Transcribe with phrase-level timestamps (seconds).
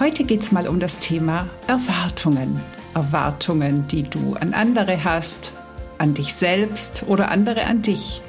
[0.00, 2.60] Heute geht es mal um das Thema Erwartungen.
[2.94, 5.50] Erwartungen, die du an andere hast,
[5.98, 8.22] an dich selbst oder andere an dich.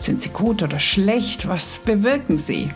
[0.00, 1.46] Sind sie gut oder schlecht?
[1.46, 2.70] Was bewirken sie?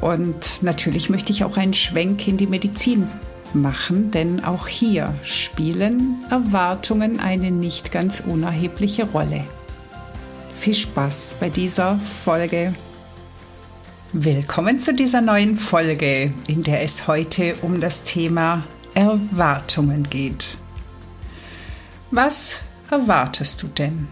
[0.00, 3.06] Und natürlich möchte ich auch einen Schwenk in die Medizin
[3.52, 9.44] machen, denn auch hier spielen Erwartungen eine nicht ganz unerhebliche Rolle.
[10.56, 12.72] Viel Spaß bei dieser Folge.
[14.16, 18.62] Willkommen zu dieser neuen Folge, in der es heute um das Thema
[18.94, 20.56] Erwartungen geht.
[22.12, 22.60] Was
[22.92, 24.06] erwartest du denn?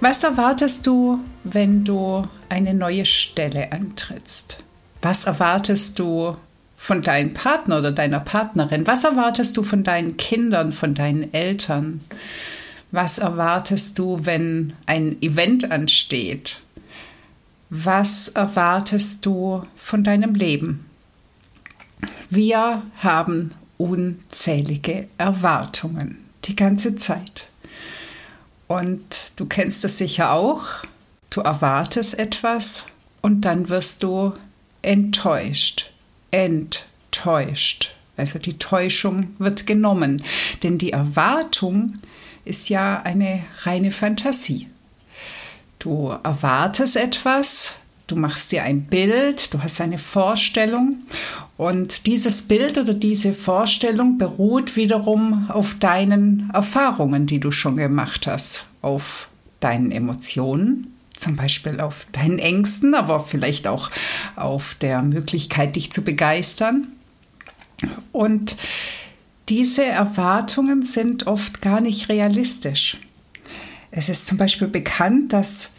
[0.00, 4.58] Was erwartest du, wenn du eine neue Stelle antrittst?
[5.02, 6.36] Was erwartest du
[6.76, 8.86] von deinem Partner oder deiner Partnerin?
[8.86, 12.00] Was erwartest du von deinen Kindern, von deinen Eltern?
[12.92, 16.62] Was erwartest du, wenn ein Event ansteht?
[17.70, 20.86] Was erwartest du von deinem Leben?
[22.28, 27.48] Wir haben unzählige Erwartungen die ganze Zeit.
[28.66, 30.84] Und du kennst es sicher auch.
[31.30, 32.86] Du erwartest etwas
[33.20, 34.32] und dann wirst du
[34.82, 35.92] enttäuscht.
[36.30, 37.94] Enttäuscht.
[38.16, 40.22] Also die Täuschung wird genommen.
[40.62, 41.94] Denn die Erwartung
[42.44, 44.68] ist ja eine reine Fantasie.
[45.80, 47.72] Du erwartest etwas,
[48.06, 50.98] du machst dir ein Bild, du hast eine Vorstellung
[51.56, 58.26] und dieses Bild oder diese Vorstellung beruht wiederum auf deinen Erfahrungen, die du schon gemacht
[58.26, 63.90] hast, auf deinen Emotionen, zum Beispiel auf deinen Ängsten, aber vielleicht auch
[64.36, 66.88] auf der Möglichkeit, dich zu begeistern.
[68.12, 68.54] Und
[69.48, 72.98] diese Erwartungen sind oft gar nicht realistisch.
[73.90, 75.70] Es ist zum Beispiel bekannt, dass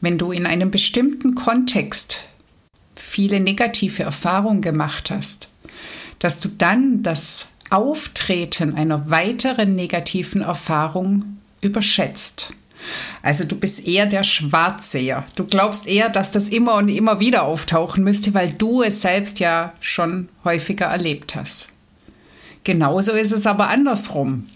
[0.00, 2.20] wenn du in einem bestimmten Kontext
[2.96, 5.48] viele negative Erfahrungen gemacht hast,
[6.18, 12.52] dass du dann das Auftreten einer weiteren negativen Erfahrung überschätzt.
[13.22, 15.24] Also du bist eher der Schwarzseher.
[15.36, 19.38] Du glaubst eher, dass das immer und immer wieder auftauchen müsste, weil du es selbst
[19.38, 21.68] ja schon häufiger erlebt hast.
[22.64, 24.46] Genauso ist es aber andersrum.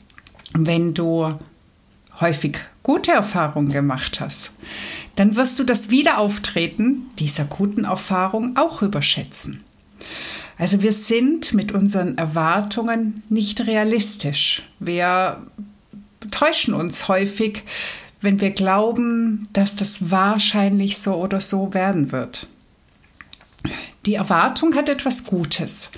[0.52, 1.38] Wenn du
[2.20, 4.52] häufig gute Erfahrungen gemacht hast,
[5.16, 9.64] dann wirst du das Wiederauftreten dieser guten Erfahrung auch überschätzen.
[10.58, 14.62] Also wir sind mit unseren Erwartungen nicht realistisch.
[14.78, 15.42] Wir
[16.30, 17.64] täuschen uns häufig,
[18.20, 22.46] wenn wir glauben, dass das wahrscheinlich so oder so werden wird.
[24.06, 25.90] Die Erwartung hat etwas Gutes,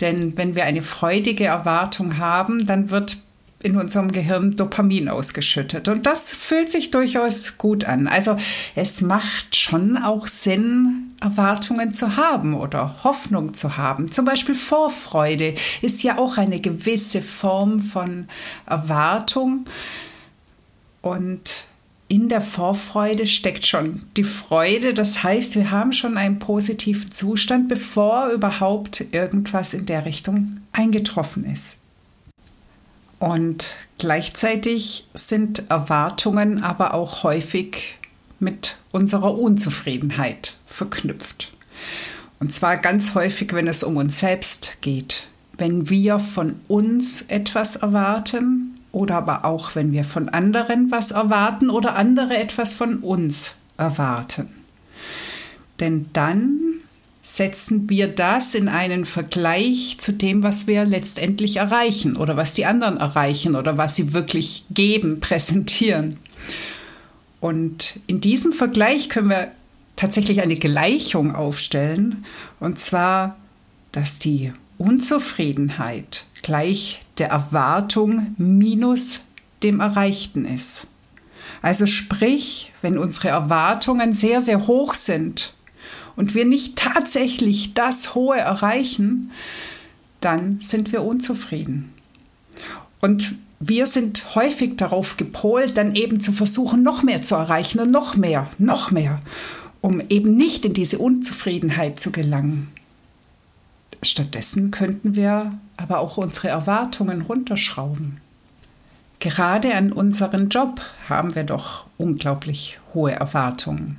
[0.00, 3.18] denn wenn wir eine freudige Erwartung haben, dann wird
[3.62, 5.88] in unserem Gehirn Dopamin ausgeschüttet.
[5.88, 8.08] Und das fühlt sich durchaus gut an.
[8.08, 8.36] Also
[8.74, 14.10] es macht schon auch Sinn, Erwartungen zu haben oder Hoffnung zu haben.
[14.10, 18.26] Zum Beispiel Vorfreude ist ja auch eine gewisse Form von
[18.66, 19.66] Erwartung.
[21.00, 21.64] Und
[22.08, 24.92] in der Vorfreude steckt schon die Freude.
[24.92, 31.44] Das heißt, wir haben schon einen positiven Zustand, bevor überhaupt irgendwas in der Richtung eingetroffen
[31.44, 31.81] ist.
[33.22, 37.96] Und gleichzeitig sind Erwartungen aber auch häufig
[38.40, 41.52] mit unserer Unzufriedenheit verknüpft.
[42.40, 45.28] Und zwar ganz häufig, wenn es um uns selbst geht.
[45.56, 51.70] Wenn wir von uns etwas erwarten oder aber auch, wenn wir von anderen was erwarten
[51.70, 54.48] oder andere etwas von uns erwarten.
[55.78, 56.58] Denn dann
[57.22, 62.66] setzen wir das in einen Vergleich zu dem, was wir letztendlich erreichen oder was die
[62.66, 66.18] anderen erreichen oder was sie wirklich geben, präsentieren.
[67.40, 69.52] Und in diesem Vergleich können wir
[69.96, 72.24] tatsächlich eine Gleichung aufstellen,
[72.60, 73.36] und zwar,
[73.92, 79.20] dass die Unzufriedenheit gleich der Erwartung minus
[79.62, 80.86] dem Erreichten ist.
[81.62, 85.54] Also sprich, wenn unsere Erwartungen sehr, sehr hoch sind,
[86.16, 89.30] und wir nicht tatsächlich das Hohe erreichen,
[90.20, 91.92] dann sind wir unzufrieden.
[93.00, 97.90] Und wir sind häufig darauf gepolt, dann eben zu versuchen, noch mehr zu erreichen und
[97.90, 99.20] noch mehr, noch mehr,
[99.80, 102.68] um eben nicht in diese Unzufriedenheit zu gelangen.
[104.02, 108.20] Stattdessen könnten wir aber auch unsere Erwartungen runterschrauben.
[109.20, 113.96] Gerade an unseren Job haben wir doch unglaublich hohe Erwartungen.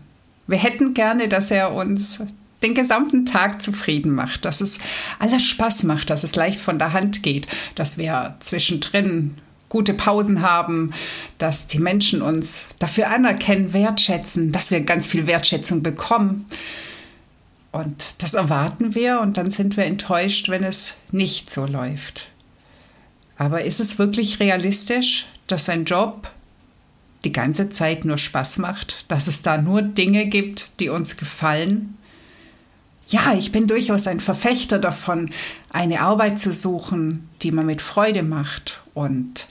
[0.48, 2.20] Wir hätten gerne, dass er uns
[2.62, 4.80] den gesamten Tag zufrieden macht, dass es
[5.20, 9.36] alles Spaß macht, dass es leicht von der Hand geht, dass wir zwischendrin
[9.70, 10.94] gute Pausen haben,
[11.40, 16.46] dass die Menschen uns dafür anerkennen, wertschätzen, dass wir ganz viel Wertschätzung bekommen.
[17.72, 22.30] Und das erwarten wir und dann sind wir enttäuscht, wenn es nicht so läuft.
[23.36, 26.30] Aber ist es wirklich realistisch, dass ein Job
[27.26, 31.98] die ganze Zeit nur Spaß macht, dass es da nur Dinge gibt, die uns gefallen?
[33.08, 35.30] Ja, ich bin durchaus ein Verfechter davon,
[35.70, 39.48] eine Arbeit zu suchen, die man mit Freude macht und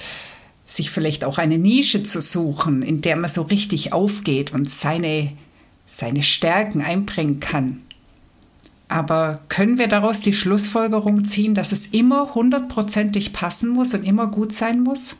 [0.64, 5.32] sich vielleicht auch eine Nische zu suchen, in der man so richtig aufgeht und seine,
[5.86, 7.82] seine Stärken einbringen kann.
[8.88, 14.26] Aber können wir daraus die Schlussfolgerung ziehen, dass es immer hundertprozentig passen muss und immer
[14.26, 15.16] gut sein muss?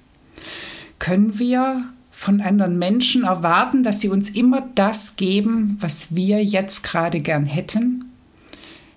[0.98, 1.84] Können wir
[2.22, 7.46] von anderen Menschen erwarten, dass sie uns immer das geben, was wir jetzt gerade gern
[7.46, 8.04] hätten?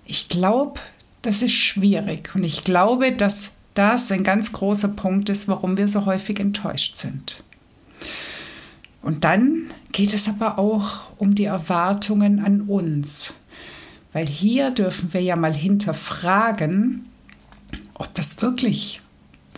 [0.04, 0.78] Ich glaube,
[1.22, 5.88] das ist schwierig und ich glaube, dass das ein ganz großer Punkt ist, warum wir
[5.88, 7.42] so häufig enttäuscht sind.
[9.02, 13.34] Und dann geht es aber auch um die Erwartungen an uns.
[14.12, 17.06] Weil hier dürfen wir ja mal hinterfragen,
[17.94, 19.00] ob das wirklich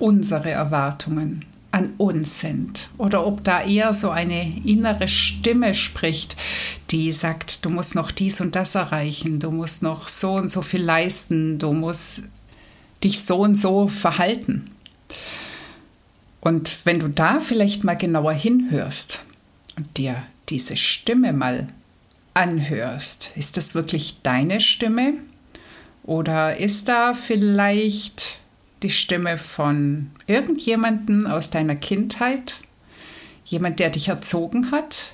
[0.00, 1.44] unsere Erwartungen
[1.78, 6.36] an uns sind oder ob da eher so eine innere Stimme spricht,
[6.90, 10.60] die sagt, du musst noch dies und das erreichen, du musst noch so und so
[10.60, 12.24] viel leisten, du musst
[13.04, 14.70] dich so und so verhalten.
[16.40, 19.20] Und wenn du da vielleicht mal genauer hinhörst
[19.76, 21.68] und dir diese Stimme mal
[22.34, 25.14] anhörst, ist das wirklich deine Stimme?
[26.02, 28.40] Oder ist da vielleicht
[28.82, 32.60] die Stimme von irgendjemanden aus deiner Kindheit?
[33.44, 35.12] Jemand, der dich erzogen hat,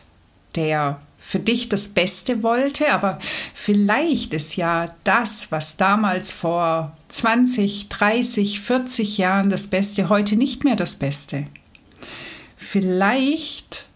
[0.54, 3.18] der für dich das Beste wollte, aber
[3.54, 10.64] vielleicht ist ja das, was damals vor 20, 30, 40 Jahren das Beste, heute nicht
[10.64, 11.46] mehr das Beste.
[12.58, 13.86] Vielleicht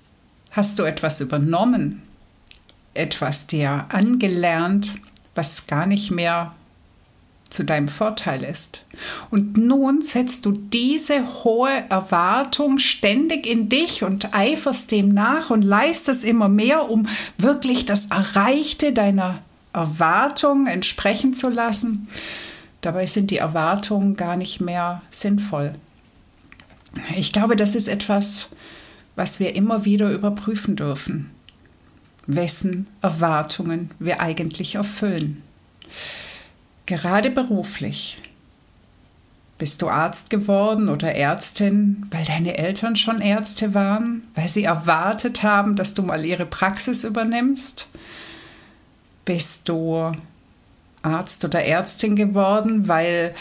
[0.53, 2.03] hast du etwas übernommen,
[2.95, 4.95] etwas dir angelernt,
[5.35, 6.55] was gar nicht mehr
[7.51, 8.83] zu deinem Vorteil ist.
[9.31, 15.63] Und nun setzt du diese hohe Erwartung ständig in dich und eiferst dem nach und
[15.63, 17.09] leistest immer mehr, um
[17.39, 19.39] wirklich das Erreichte deiner
[19.73, 22.09] Erwartung entsprechen zu lassen.
[22.81, 25.73] Dabei sind die Erwartungen gar nicht mehr sinnvoll.
[27.17, 28.49] Ich glaube, das ist etwas,
[29.17, 31.31] was wir immer wieder überprüfen dürfen
[32.29, 35.43] wessen Erwartungen wir eigentlich erfüllen.
[36.89, 38.19] Gerade beruflich.
[39.59, 45.43] Bist du Arzt geworden oder Ärztin, weil deine Eltern schon Ärzte waren, weil sie erwartet
[45.43, 47.89] haben, dass du mal ihre Praxis übernimmst?
[49.27, 50.13] Bist du
[51.03, 53.35] Arzt oder Ärztin geworden, weil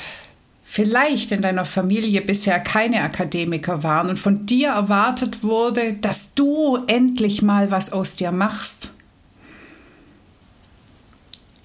[0.65, 6.79] vielleicht in deiner Familie bisher keine Akademiker waren und von dir erwartet wurde, dass du
[6.87, 8.89] endlich mal was aus dir machst.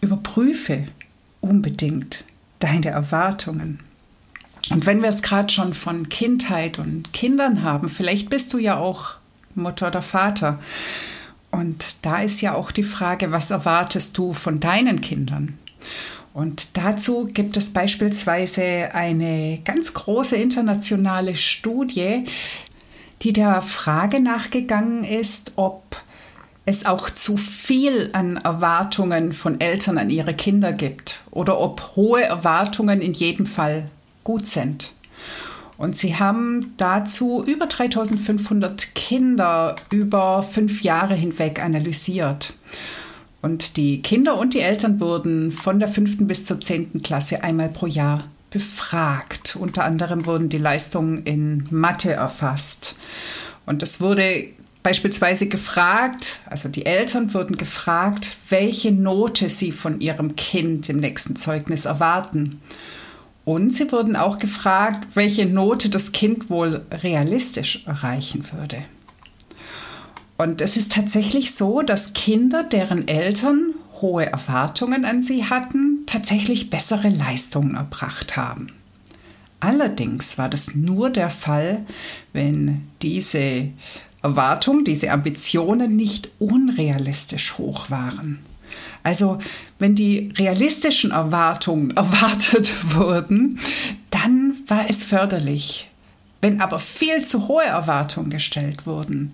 [0.01, 0.87] Überprüfe
[1.43, 2.25] unbedingt
[2.59, 3.81] deine Erwartungen.
[4.71, 8.79] Und wenn wir es gerade schon von Kindheit und Kindern haben, vielleicht bist du ja
[8.79, 9.17] auch
[9.55, 10.61] Mutter oder Vater.
[11.51, 15.59] Und da ist ja auch die Frage, was erwartest du von deinen Kindern?
[16.33, 22.25] Und dazu gibt es beispielsweise eine ganz große internationale Studie,
[23.21, 25.83] die der Frage nachgegangen ist, ob
[26.65, 32.23] es auch zu viel an Erwartungen von Eltern an ihre Kinder gibt oder ob hohe
[32.23, 33.87] Erwartungen in jedem Fall
[34.23, 34.93] gut sind.
[35.77, 42.53] Und sie haben dazu über 3500 Kinder über fünf Jahre hinweg analysiert.
[43.41, 47.69] Und die Kinder und die Eltern wurden von der fünften bis zur zehnten Klasse einmal
[47.69, 49.57] pro Jahr befragt.
[49.59, 52.95] Unter anderem wurden die Leistungen in Mathe erfasst.
[53.67, 54.47] Und es wurde
[54.83, 61.37] beispielsweise gefragt, also die Eltern wurden gefragt, welche Note sie von ihrem Kind im nächsten
[61.37, 62.61] Zeugnis erwarten.
[63.45, 68.85] Und sie wurden auch gefragt, welche Note das Kind wohl realistisch erreichen würde.
[70.39, 76.71] Und es ist tatsächlich so, dass Kinder, deren Eltern hohe Erwartungen an sie hatten, tatsächlich
[76.71, 78.69] bessere Leistungen erbracht haben.
[79.61, 81.87] Allerdings war das nur der Fall,
[82.33, 83.69] wenn diese
[84.23, 88.39] Erwartungen, diese Ambitionen nicht unrealistisch hoch waren.
[89.03, 89.39] Also
[89.79, 93.59] wenn die realistischen Erwartungen erwartet wurden,
[94.11, 95.89] dann war es förderlich.
[96.41, 99.33] Wenn aber viel zu hohe Erwartungen gestellt wurden,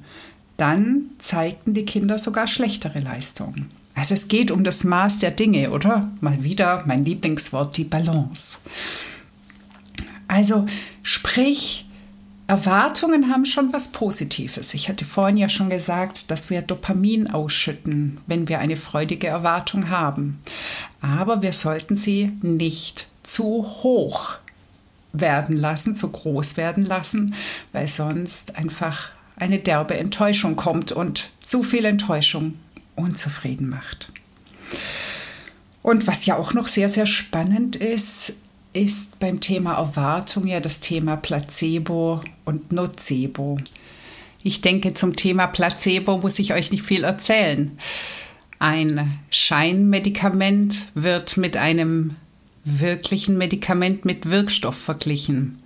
[0.57, 3.71] dann zeigten die Kinder sogar schlechtere Leistungen.
[3.95, 6.11] Also es geht um das Maß der Dinge, oder?
[6.21, 8.59] Mal wieder mein Lieblingswort, die Balance.
[10.29, 10.67] Also
[11.03, 11.87] sprich,
[12.49, 14.73] Erwartungen haben schon was Positives.
[14.73, 19.91] Ich hatte vorhin ja schon gesagt, dass wir Dopamin ausschütten, wenn wir eine freudige Erwartung
[19.91, 20.41] haben.
[21.03, 23.45] Aber wir sollten sie nicht zu
[23.83, 24.37] hoch
[25.13, 27.35] werden lassen, zu groß werden lassen,
[27.73, 32.55] weil sonst einfach eine derbe Enttäuschung kommt und zu viel Enttäuschung
[32.97, 34.11] unzufrieden macht.
[35.83, 38.33] Und was ja auch noch sehr, sehr spannend ist,
[38.79, 43.59] ist beim Thema Erwartung ja das Thema Placebo und Nocebo.
[44.45, 47.77] Ich denke, zum Thema Placebo muss ich euch nicht viel erzählen.
[48.61, 52.15] Ein Scheinmedikament wird mit einem
[52.65, 55.61] wirklichen Medikament mit Wirkstoff verglichen.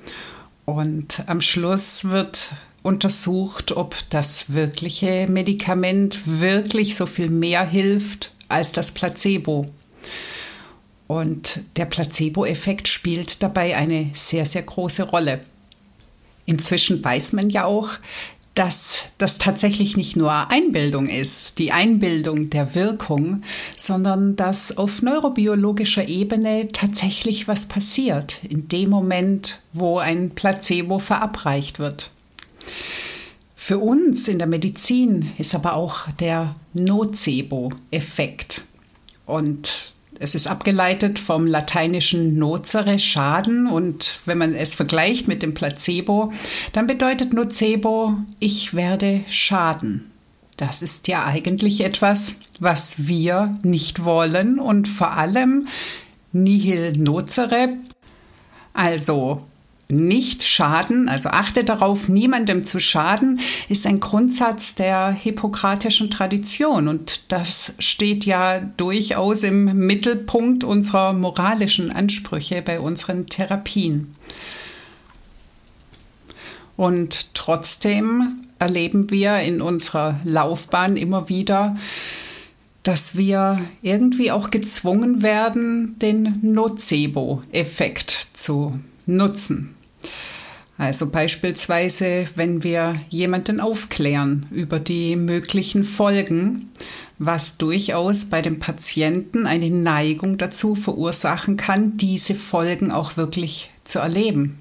[0.64, 2.50] Und am Schluss wird
[2.82, 9.70] untersucht, ob das wirkliche Medikament wirklich so viel mehr hilft als das Placebo.
[11.12, 15.40] Und der Placebo-Effekt spielt dabei eine sehr, sehr große Rolle.
[16.46, 17.90] Inzwischen weiß man ja auch,
[18.54, 23.42] dass das tatsächlich nicht nur Einbildung ist, die Einbildung der Wirkung,
[23.76, 31.78] sondern dass auf neurobiologischer Ebene tatsächlich was passiert in dem Moment, wo ein Placebo verabreicht
[31.78, 32.10] wird.
[33.54, 38.62] Für uns in der Medizin ist aber auch der Nocebo-Effekt.
[39.26, 39.91] Und
[40.22, 43.66] es ist abgeleitet vom lateinischen nocere, Schaden.
[43.66, 46.32] Und wenn man es vergleicht mit dem Placebo,
[46.72, 50.10] dann bedeutet Nocebo, ich werde schaden.
[50.56, 55.66] Das ist ja eigentlich etwas, was wir nicht wollen und vor allem
[56.30, 57.76] nihil nocere,
[58.72, 59.44] also
[59.88, 67.30] nicht schaden, also achte darauf, niemandem zu schaden, ist ein Grundsatz der hippokratischen Tradition und
[67.32, 74.14] das steht ja durchaus im Mittelpunkt unserer moralischen Ansprüche bei unseren Therapien.
[76.76, 81.76] Und trotzdem erleben wir in unserer Laufbahn immer wieder,
[82.82, 89.74] dass wir irgendwie auch gezwungen werden, den Nocebo-Effekt zu nutzen.
[90.78, 96.70] Also beispielsweise, wenn wir jemanden aufklären über die möglichen Folgen,
[97.18, 104.00] was durchaus bei dem Patienten eine Neigung dazu verursachen kann, diese Folgen auch wirklich zu
[104.00, 104.58] erleben.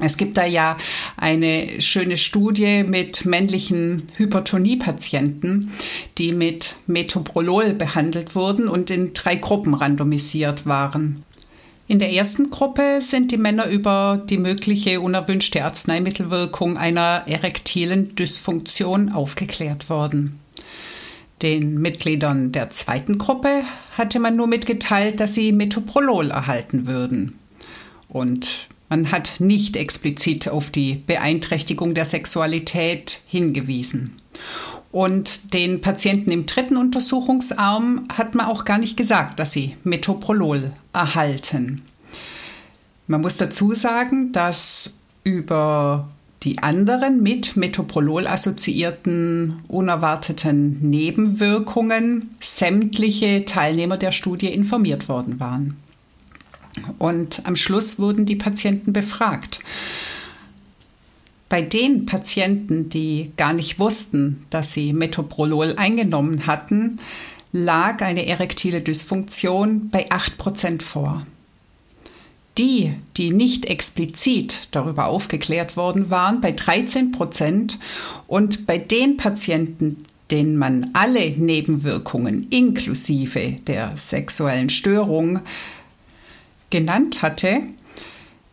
[0.00, 0.78] Es gibt da ja
[1.16, 5.72] eine schöne Studie mit männlichen Hypertonie-Patienten,
[6.16, 11.22] die mit Metoprolol behandelt wurden und in drei Gruppen randomisiert waren.
[11.90, 19.10] In der ersten Gruppe sind die Männer über die mögliche unerwünschte Arzneimittelwirkung einer erektilen Dysfunktion
[19.10, 20.38] aufgeklärt worden.
[21.42, 23.64] Den Mitgliedern der zweiten Gruppe
[23.98, 27.36] hatte man nur mitgeteilt, dass sie Metoprolol erhalten würden.
[28.08, 34.22] Und man hat nicht explizit auf die Beeinträchtigung der Sexualität hingewiesen.
[34.92, 40.70] Und den Patienten im dritten Untersuchungsarm hat man auch gar nicht gesagt, dass sie Metoprolol
[40.92, 41.82] erhalten.
[43.06, 44.94] Man muss dazu sagen, dass
[45.24, 46.08] über
[46.42, 55.76] die anderen mit Metoprolol assoziierten unerwarteten Nebenwirkungen sämtliche Teilnehmer der Studie informiert worden waren.
[56.98, 59.60] Und am Schluss wurden die Patienten befragt.
[61.48, 67.00] Bei den Patienten, die gar nicht wussten, dass sie Metoprolol eingenommen hatten,
[67.52, 71.26] lag eine erektile Dysfunktion bei 8% vor.
[72.58, 77.76] Die, die nicht explizit darüber aufgeklärt worden waren, bei 13%
[78.26, 79.98] und bei den Patienten,
[80.30, 85.40] denen man alle Nebenwirkungen inklusive der sexuellen Störung
[86.70, 87.62] genannt hatte,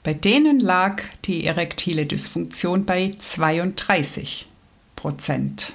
[0.04, 4.48] bei denen lag die erektile Dysfunktion bei 32
[4.96, 5.74] Prozent.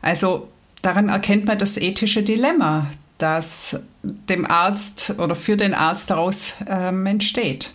[0.00, 0.48] Also
[0.84, 2.86] daran erkennt man das ethische Dilemma,
[3.18, 7.72] das dem Arzt oder für den Arzt daraus ähm, entsteht.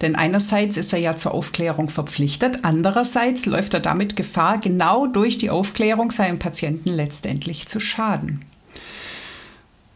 [0.00, 5.38] Denn einerseits ist er ja zur Aufklärung verpflichtet, andererseits läuft er damit Gefahr, genau durch
[5.38, 8.44] die Aufklärung seinen Patienten letztendlich zu schaden.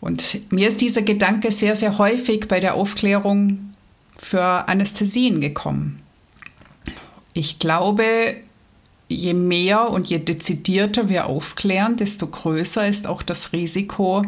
[0.01, 3.75] Und mir ist dieser Gedanke sehr, sehr häufig bei der Aufklärung
[4.17, 6.03] für Anästhesien gekommen.
[7.33, 8.35] Ich glaube,
[9.09, 14.25] je mehr und je dezidierter wir aufklären, desto größer ist auch das Risiko,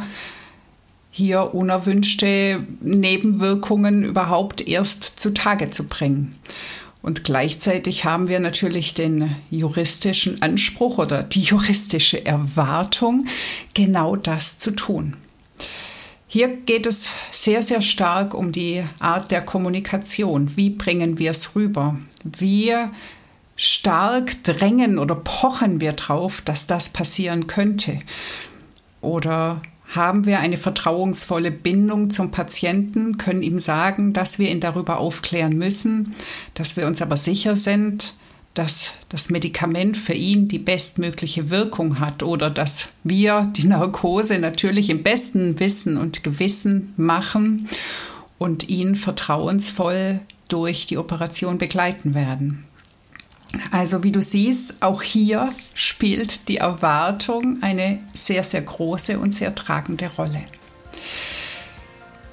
[1.11, 6.37] hier unerwünschte Nebenwirkungen überhaupt erst zutage zu bringen.
[7.03, 13.27] Und gleichzeitig haben wir natürlich den juristischen Anspruch oder die juristische Erwartung,
[13.75, 15.17] genau das zu tun.
[16.27, 20.57] Hier geht es sehr, sehr stark um die Art der Kommunikation.
[20.57, 21.97] Wie bringen wir es rüber?
[22.23, 22.75] Wie
[23.59, 27.99] stark drängen oder pochen wir drauf, dass das passieren könnte?
[29.03, 29.61] Oder
[29.95, 35.57] haben wir eine vertrauensvolle Bindung zum Patienten, können ihm sagen, dass wir ihn darüber aufklären
[35.57, 36.15] müssen,
[36.55, 38.15] dass wir uns aber sicher sind,
[38.55, 44.91] dass das Medikament für ihn die bestmögliche Wirkung hat oder dass wir die Narkose natürlich
[44.91, 47.69] im besten Wissen und Gewissen machen
[48.37, 52.68] und ihn vertrauensvoll durch die Operation begleiten werden.
[53.71, 59.55] Also wie du siehst, auch hier spielt die Erwartung eine sehr, sehr große und sehr
[59.55, 60.43] tragende Rolle.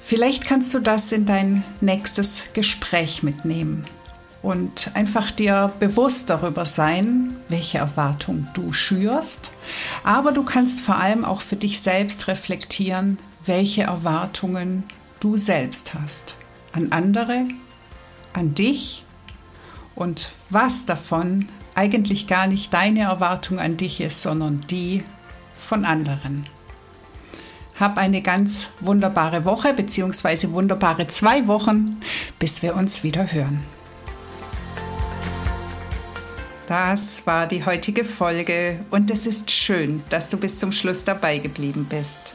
[0.02, 3.84] Vielleicht kannst du das in dein nächstes Gespräch mitnehmen
[4.40, 9.50] und einfach dir bewusst darüber sein, welche Erwartung du schürst.
[10.04, 14.84] Aber du kannst vor allem auch für dich selbst reflektieren, welche Erwartungen
[15.18, 16.36] du selbst hast.
[16.72, 17.48] An andere,
[18.32, 19.02] an dich
[19.96, 25.04] und was davon eigentlich gar nicht deine Erwartung an dich ist, sondern die
[25.56, 26.46] von anderen.
[27.78, 30.50] Hab eine ganz wunderbare Woche bzw.
[30.52, 32.00] wunderbare zwei Wochen,
[32.38, 33.62] bis wir uns wieder hören.
[36.66, 41.38] Das war die heutige Folge und es ist schön, dass du bis zum Schluss dabei
[41.38, 42.34] geblieben bist.